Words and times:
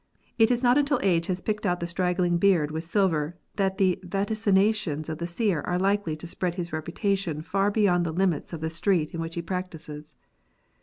It 0.39 0.49
is 0.49 0.63
not 0.63 0.79
until 0.79 0.99
age 1.03 1.27
has 1.27 1.41
picked 1.41 1.63
out 1.63 1.79
the 1.79 1.85
straggling 1.85 2.39
beard 2.39 2.71
with 2.71 2.83
silver 2.83 3.37
that 3.57 3.77
the 3.77 3.99
vaticinations 4.01 5.09
of 5.09 5.19
the 5.19 5.27
seer 5.27 5.61
are 5.61 5.77
likely 5.77 6.15
to 6.15 6.25
spread 6.25 6.55
his 6.55 6.73
reputation 6.73 7.43
far 7.43 7.69
beyond 7.69 8.03
the 8.03 8.11
limits 8.11 8.51
of 8.51 8.61
the 8.61 8.71
street 8.71 9.11
in 9.13 9.21
which 9.21 9.35
he 9.35 9.43
practises. 9.43 10.15